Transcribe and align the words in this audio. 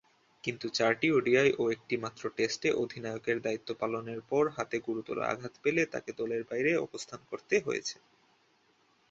কিন্তু 0.43 0.67
চারটি 0.69 1.07
ওডিআই 1.11 1.49
ও 1.59 1.63
একটিমাত্র 1.71 2.23
টেস্টে 2.37 2.69
অধিনায়কের 2.73 3.37
দায়িত্ব 3.41 3.69
পালনের 3.79 4.21
পর 4.29 4.43
হাতে 4.49 4.77
গুরুতর 4.79 5.17
আঘাত 5.31 5.53
পেলে 5.63 5.83
তাকে 5.85 6.11
দলের 6.19 6.41
বাইরে 6.43 6.71
অবস্থান 6.77 7.19
করতে 7.29 7.55
হয়েছে। 7.59 7.95